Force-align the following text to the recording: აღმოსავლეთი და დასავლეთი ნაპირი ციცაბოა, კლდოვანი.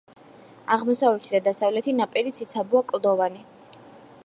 აღმოსავლეთი 0.75 1.33
და 1.35 1.41
დასავლეთი 1.49 1.95
ნაპირი 1.99 2.33
ციცაბოა, 2.39 2.85
კლდოვანი. 2.93 3.45